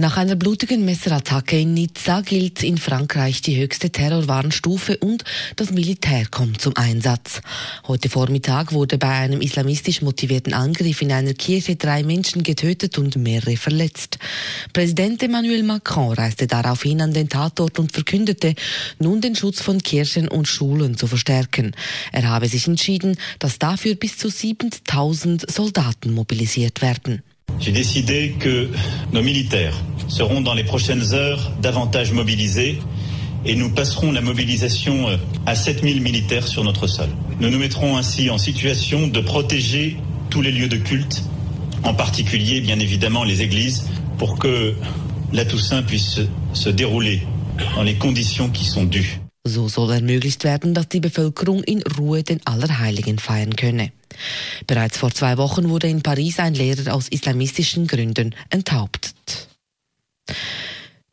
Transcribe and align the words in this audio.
Nach 0.00 0.16
einer 0.16 0.36
blutigen 0.36 0.84
Messerattacke 0.84 1.58
in 1.58 1.74
Nizza 1.74 2.20
gilt 2.20 2.62
in 2.62 2.78
Frankreich 2.78 3.42
die 3.42 3.60
höchste 3.60 3.90
Terrorwarnstufe 3.90 4.96
und 4.98 5.24
das 5.56 5.72
Militär 5.72 6.24
kommt 6.30 6.60
zum 6.60 6.76
Einsatz. 6.76 7.40
Heute 7.88 8.08
Vormittag 8.08 8.72
wurde 8.72 8.96
bei 8.96 9.08
einem 9.08 9.40
islamistisch 9.40 10.00
motivierten 10.00 10.54
Angriff 10.54 11.02
in 11.02 11.10
einer 11.10 11.34
Kirche 11.34 11.74
drei 11.74 12.04
Menschen 12.04 12.44
getötet 12.44 12.96
und 12.96 13.16
mehrere 13.16 13.56
verletzt. 13.56 14.20
Präsident 14.72 15.20
Emmanuel 15.20 15.64
Macron 15.64 16.12
reiste 16.12 16.46
daraufhin 16.46 17.00
an 17.00 17.12
den 17.12 17.28
Tatort 17.28 17.80
und 17.80 17.90
verkündete, 17.90 18.54
nun 19.00 19.20
den 19.20 19.34
Schutz 19.34 19.60
von 19.60 19.82
Kirchen 19.82 20.28
und 20.28 20.46
Schulen 20.46 20.96
zu 20.96 21.08
verstärken. 21.08 21.74
Er 22.12 22.28
habe 22.28 22.46
sich 22.46 22.68
entschieden, 22.68 23.16
dass 23.40 23.58
dafür 23.58 23.96
bis 23.96 24.16
zu 24.16 24.28
7000 24.28 25.50
Soldaten 25.50 26.12
mobilisiert 26.12 26.82
werden. 26.82 27.24
J'ai 27.60 27.72
décidé 27.72 28.36
que 28.38 28.70
nos 29.12 29.22
militaires 29.22 29.74
seront 30.06 30.40
dans 30.40 30.54
les 30.54 30.64
prochaines 30.64 31.12
heures 31.12 31.52
davantage 31.60 32.12
mobilisés 32.12 32.78
et 33.44 33.54
nous 33.54 33.70
passerons 33.70 34.12
la 34.12 34.20
mobilisation 34.20 35.08
euh, 35.08 35.16
à 35.46 35.54
7000 35.54 36.00
militaires 36.00 36.46
sur 36.46 36.64
notre 36.64 36.86
sol. 36.86 37.08
Nous 37.40 37.50
nous 37.50 37.58
mettrons 37.58 37.96
ainsi 37.96 38.30
en 38.30 38.38
situation 38.38 39.06
de 39.06 39.20
protéger 39.20 39.96
tous 40.30 40.42
les 40.42 40.52
lieux 40.52 40.68
de 40.68 40.76
culte, 40.76 41.22
en 41.84 41.94
particulier 41.94 42.60
bien 42.60 42.78
évidemment 42.78 43.24
les 43.24 43.42
églises, 43.42 43.86
pour 44.18 44.38
que 44.38 44.74
la 45.32 45.44
Toussaint 45.44 45.82
puisse 45.82 46.20
se 46.52 46.68
dérouler 46.68 47.22
dans 47.76 47.82
les 47.82 47.94
conditions 47.94 48.48
qui 48.48 48.64
sont 48.64 48.84
dues. 48.84 49.20
So 49.48 49.68
soll 49.68 49.92
ermöglicht 49.92 50.44
werden, 50.44 50.74
dass 50.74 50.88
die 50.88 51.00
Bevölkerung 51.00 51.62
in 51.62 51.82
Ruhe 51.82 52.22
den 52.22 52.46
Allerheiligen 52.46 53.18
feiern 53.18 53.56
könne. 53.56 53.92
Bereits 54.66 54.98
vor 54.98 55.10
zwei 55.10 55.38
Wochen 55.38 55.68
wurde 55.68 55.88
in 55.88 56.02
Paris 56.02 56.38
ein 56.38 56.54
Lehrer 56.54 56.94
aus 56.94 57.08
islamistischen 57.08 57.86
Gründen 57.86 58.34
enthauptet. 58.50 59.07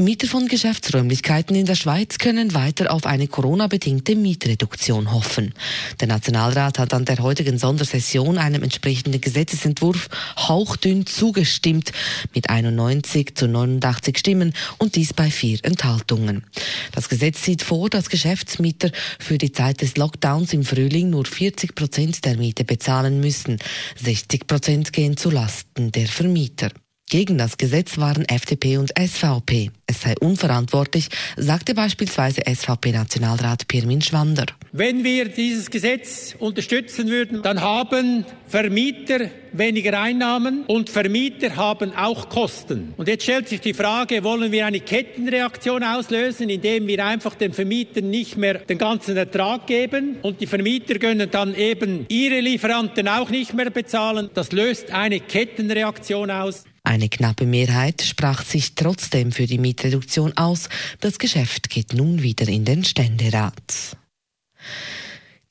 Mieter 0.00 0.28
von 0.28 0.46
Geschäftsräumlichkeiten 0.46 1.56
in 1.56 1.66
der 1.66 1.74
Schweiz 1.74 2.18
können 2.18 2.54
weiter 2.54 2.92
auf 2.92 3.04
eine 3.04 3.26
Corona-bedingte 3.26 4.14
Mietreduktion 4.14 5.12
hoffen. 5.12 5.52
Der 5.98 6.06
Nationalrat 6.06 6.78
hat 6.78 6.94
an 6.94 7.04
der 7.04 7.18
heutigen 7.18 7.58
Sondersession 7.58 8.38
einem 8.38 8.62
entsprechenden 8.62 9.20
Gesetzesentwurf 9.20 10.08
hauchdünn 10.36 11.04
zugestimmt, 11.04 11.90
mit 12.32 12.48
91 12.48 13.34
zu 13.34 13.48
89 13.48 14.16
Stimmen 14.16 14.52
und 14.78 14.94
dies 14.94 15.12
bei 15.12 15.32
vier 15.32 15.58
Enthaltungen. 15.64 16.44
Das 16.92 17.08
Gesetz 17.08 17.42
sieht 17.42 17.62
vor, 17.62 17.90
dass 17.90 18.08
Geschäftsmieter 18.08 18.92
für 19.18 19.36
die 19.36 19.50
Zeit 19.50 19.80
des 19.80 19.96
Lockdowns 19.96 20.52
im 20.52 20.62
Frühling 20.62 21.10
nur 21.10 21.24
40 21.24 21.74
Prozent 21.74 22.24
der 22.24 22.36
Miete 22.36 22.62
bezahlen 22.62 23.18
müssen. 23.18 23.58
60 24.00 24.46
Prozent 24.46 24.92
gehen 24.92 25.16
zu 25.16 25.28
Lasten 25.28 25.90
der 25.90 26.06
Vermieter. 26.06 26.70
Gegen 27.10 27.38
das 27.38 27.56
Gesetz 27.56 27.96
waren 27.96 28.26
FDP 28.26 28.76
und 28.76 28.92
SVP. 28.98 29.70
Es 29.86 30.02
sei 30.02 30.14
unverantwortlich, 30.20 31.08
sagte 31.38 31.72
beispielsweise 31.74 32.42
SVP-Nationalrat 32.46 33.66
Pirmin 33.66 34.02
Schwander. 34.02 34.44
Wenn 34.72 35.04
wir 35.04 35.30
dieses 35.30 35.70
Gesetz 35.70 36.36
unterstützen 36.38 37.08
würden, 37.08 37.42
dann 37.42 37.62
haben 37.62 38.26
Vermieter 38.46 39.30
weniger 39.52 39.98
Einnahmen 39.98 40.66
und 40.66 40.90
Vermieter 40.90 41.56
haben 41.56 41.96
auch 41.96 42.28
Kosten. 42.28 42.92
Und 42.98 43.08
jetzt 43.08 43.22
stellt 43.22 43.48
sich 43.48 43.62
die 43.62 43.72
Frage, 43.72 44.22
wollen 44.22 44.52
wir 44.52 44.66
eine 44.66 44.80
Kettenreaktion 44.80 45.82
auslösen, 45.82 46.50
indem 46.50 46.86
wir 46.86 47.02
einfach 47.06 47.34
den 47.34 47.54
Vermietern 47.54 48.10
nicht 48.10 48.36
mehr 48.36 48.58
den 48.58 48.76
ganzen 48.76 49.16
Ertrag 49.16 49.66
geben 49.66 50.16
und 50.20 50.42
die 50.42 50.46
Vermieter 50.46 50.98
können 50.98 51.30
dann 51.30 51.54
eben 51.54 52.04
ihre 52.10 52.40
Lieferanten 52.40 53.08
auch 53.08 53.30
nicht 53.30 53.54
mehr 53.54 53.70
bezahlen. 53.70 54.28
Das 54.34 54.52
löst 54.52 54.90
eine 54.90 55.20
Kettenreaktion 55.20 56.30
aus. 56.30 56.64
Eine 56.88 57.10
knappe 57.10 57.44
Mehrheit 57.44 58.00
sprach 58.00 58.42
sich 58.42 58.74
trotzdem 58.74 59.30
für 59.30 59.44
die 59.44 59.58
Mietreduktion 59.58 60.34
aus. 60.38 60.70
Das 61.00 61.18
Geschäft 61.18 61.68
geht 61.68 61.92
nun 61.92 62.22
wieder 62.22 62.48
in 62.48 62.64
den 62.64 62.82
Ständerat. 62.82 63.98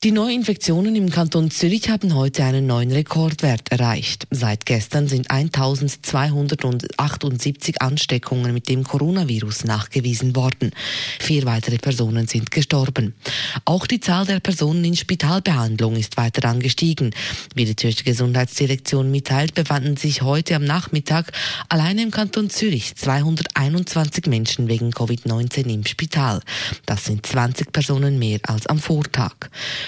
Die 0.04 0.12
Neuinfektionen 0.12 0.94
im 0.94 1.10
Kanton 1.10 1.50
Zürich 1.50 1.88
haben 1.88 2.14
heute 2.14 2.44
einen 2.44 2.68
neuen 2.68 2.92
Rekordwert 2.92 3.72
erreicht. 3.72 4.28
Seit 4.30 4.64
gestern 4.64 5.08
sind 5.08 5.28
1278 5.28 7.82
Ansteckungen 7.82 8.54
mit 8.54 8.68
dem 8.68 8.84
Coronavirus 8.84 9.64
nachgewiesen 9.64 10.36
worden. 10.36 10.70
Vier 11.18 11.46
weitere 11.46 11.78
Personen 11.78 12.28
sind 12.28 12.52
gestorben. 12.52 13.16
Auch 13.64 13.88
die 13.88 13.98
Zahl 13.98 14.24
der 14.24 14.38
Personen 14.38 14.84
in 14.84 14.94
Spitalbehandlung 14.94 15.96
ist 15.96 16.16
weiter 16.16 16.48
angestiegen. 16.48 17.12
Wie 17.56 17.64
die 17.64 17.74
Zürcher 17.74 18.04
Gesundheitsdirektion 18.04 19.10
mitteilt, 19.10 19.54
befanden 19.54 19.96
sich 19.96 20.22
heute 20.22 20.54
am 20.54 20.64
Nachmittag 20.64 21.32
alleine 21.68 22.02
im 22.02 22.12
Kanton 22.12 22.50
Zürich 22.50 22.94
221 22.94 24.26
Menschen 24.26 24.68
wegen 24.68 24.90
Covid-19 24.90 25.74
im 25.74 25.84
Spital. 25.84 26.40
Das 26.86 27.04
sind 27.04 27.26
20 27.26 27.72
Personen 27.72 28.20
mehr 28.20 28.38
als 28.44 28.68
am 28.68 28.78
Vortag. 28.78 29.34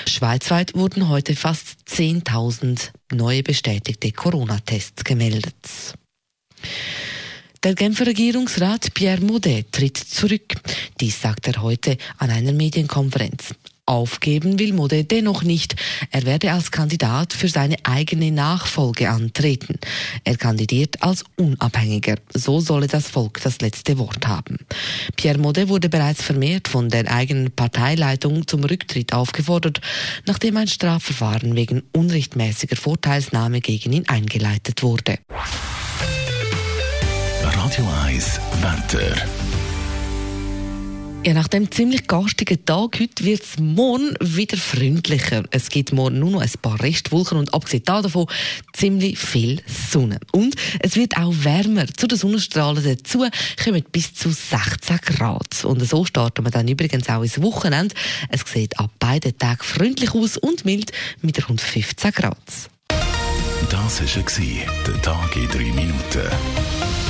Schweizweit 0.07 0.75
wurden 0.75 1.09
heute 1.09 1.37
fast 1.37 1.79
10.000 1.89 2.91
neue 3.13 3.43
bestätigte 3.43 4.13
Corona-Tests 4.13 5.05
gemeldet. 5.05 5.55
Der 7.63 7.75
Genfer 7.75 8.07
Regierungsrat 8.07 8.95
Pierre 8.95 9.21
Maudet 9.21 9.71
tritt 9.73 9.99
zurück. 9.99 10.55
Dies 10.99 11.21
sagt 11.21 11.47
er 11.47 11.61
heute 11.61 11.99
an 12.17 12.31
einer 12.31 12.53
Medienkonferenz. 12.53 13.55
Aufgeben 13.91 14.61
will 14.61 14.73
Mode 14.73 15.03
dennoch 15.03 15.43
nicht. 15.43 15.75
Er 16.13 16.25
werde 16.25 16.53
als 16.53 16.71
Kandidat 16.71 17.33
für 17.33 17.49
seine 17.49 17.75
eigene 17.83 18.31
Nachfolge 18.31 19.11
antreten. 19.11 19.81
Er 20.23 20.37
kandidiert 20.37 21.03
als 21.03 21.25
Unabhängiger. 21.37 22.15
So 22.33 22.61
solle 22.61 22.87
das 22.87 23.09
Volk 23.09 23.41
das 23.43 23.61
letzte 23.61 23.99
Wort 23.99 24.29
haben. 24.29 24.59
Pierre 25.17 25.39
Mode 25.39 25.69
wurde 25.69 25.89
bereits 25.89 26.23
vermehrt 26.23 26.69
von 26.69 26.89
der 26.89 27.13
eigenen 27.13 27.51
Parteileitung 27.51 28.47
zum 28.47 28.63
Rücktritt 28.63 29.13
aufgefordert, 29.13 29.81
nachdem 30.25 30.57
ein 30.57 30.69
Strafverfahren 30.69 31.57
wegen 31.57 31.83
unrechtmäßiger 31.93 32.77
Vorteilsnahme 32.77 33.61
gegen 33.61 33.93
ihn 33.93 34.09
eingeleitet 34.09 34.85
wurde. 34.85 35.19
Radio 37.43 37.89
1 38.07 38.41
Wetter. 38.61 39.60
Ja, 41.23 41.35
nach 41.35 41.49
dem 41.49 41.71
ziemlich 41.71 42.07
garstigen 42.07 42.65
Tag 42.65 42.99
heute 42.99 43.25
wird 43.25 43.43
es 43.43 43.59
morgen 43.59 44.15
wieder 44.21 44.57
freundlicher. 44.57 45.43
Es 45.51 45.69
gibt 45.69 45.93
morgen 45.93 46.19
nur 46.19 46.31
noch 46.31 46.41
ein 46.41 46.51
paar 46.63 46.81
Restwolken 46.81 47.37
und 47.37 47.53
abgesehen 47.53 47.83
davon 47.85 48.27
ziemlich 48.73 49.19
viel 49.19 49.61
Sonne. 49.67 50.19
Und 50.33 50.55
es 50.79 50.97
wird 50.97 51.19
auch 51.19 51.35
wärmer. 51.43 51.87
Zu 51.95 52.07
den 52.07 52.17
Sonnenstrahlen 52.17 52.83
dazu 52.83 53.27
kommen 53.63 53.85
bis 53.93 54.15
zu 54.15 54.31
16 54.31 54.97
Grad. 55.05 55.63
Und 55.63 55.87
so 55.87 56.07
starten 56.07 56.43
wir 56.43 56.51
dann 56.51 56.69
übrigens 56.69 57.11
auch 57.11 57.23
ins 57.23 57.43
Wochenende. 57.43 57.95
Es 58.31 58.41
sieht 58.51 58.79
ab 58.79 58.91
beiden 58.99 59.37
Tagen 59.37 59.63
freundlich 59.63 60.15
aus 60.15 60.39
und 60.39 60.65
mild 60.65 60.91
mit 61.21 61.47
rund 61.51 61.61
15 61.61 62.13
Grad. 62.13 62.39
Das 63.69 64.01
war 64.01 64.57
der 64.87 65.03
Tag 65.03 65.37
in 65.37 65.49
drei 65.49 65.71
Minuten. 65.71 67.10